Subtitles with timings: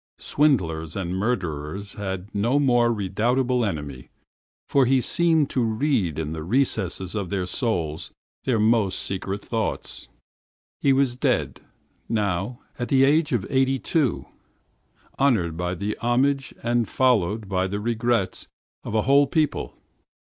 [0.17, 4.09] Swindlers and murderers had no more redoubtable enemy,
[4.67, 6.39] for he seemed to read the most
[6.73, 10.09] secret thoughts of their minds.
[10.79, 11.61] He was dead,
[12.09, 14.25] now, at the age of eighty two,
[15.19, 18.47] honored by the homage and followed by the regrets
[18.83, 19.77] of a whole people.